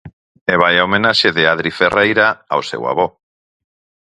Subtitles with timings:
[0.53, 3.07] E vaia homenaxe de Adri Ferreira ao seu avó.